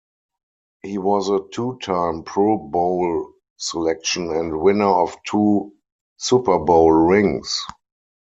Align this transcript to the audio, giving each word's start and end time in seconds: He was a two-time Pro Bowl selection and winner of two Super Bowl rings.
He 0.81 0.97
was 0.97 1.29
a 1.29 1.41
two-time 1.53 2.23
Pro 2.23 2.57
Bowl 2.57 3.33
selection 3.57 4.31
and 4.35 4.59
winner 4.59 4.89
of 4.89 5.15
two 5.27 5.73
Super 6.17 6.57
Bowl 6.57 6.91
rings. 6.91 7.63